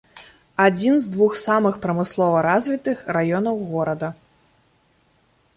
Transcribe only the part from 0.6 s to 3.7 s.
Адзін з двух самых прамыслова развітых раёнаў